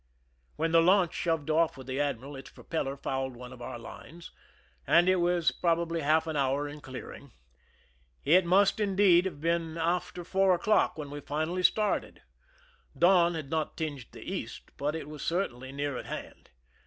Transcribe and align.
"When 0.55 0.71
the 0.71 0.81
laimch 0.81 1.13
shoved 1.13 1.51
off 1.51 1.77
with 1.77 1.85
the 1.85 1.99
admiral, 1.99 2.35
its 2.35 2.49
propeller 2.49 2.97
fouled 2.97 3.35
one 3.35 3.53
of 3.53 3.61
our 3.61 3.77
lines, 3.77 4.31
and 4.87 5.07
it 5.07 5.17
was 5.17 5.51
probably 5.51 6.01
half 6.01 6.25
an 6.25 6.35
hour 6.35 6.67
in 6.67 6.81
clearing. 6.81 7.33
It 8.25 8.43
must, 8.43 8.79
in 8.79 8.95
deed, 8.95 9.25
have 9.25 9.35
b(5en 9.39 9.79
after 9.79 10.23
four 10.23 10.55
o'clock 10.55 10.97
when 10.97 11.11
we 11.11 11.19
finally 11.21 11.61
started. 11.61 12.23
Dawn 12.97 13.35
had 13.35 13.51
not 13.51 13.77
tinged 13.77 14.07
the 14.11 14.23
east, 14.23 14.71
but 14.75 14.95
it 14.95 15.07
was 15.07 15.21
certainly 15.21 15.71
nea,r 15.71 15.97
at 15.99 16.07
hand. 16.07 16.49